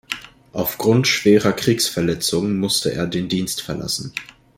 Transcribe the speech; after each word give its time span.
Aufgrund 0.51 1.05
schwerer 1.07 1.53
Kriegsverletzungen 1.53 2.57
musste 2.57 2.91
er 2.91 3.05
den 3.05 3.29
Dienst 3.29 3.61
verlassen. 3.61 4.13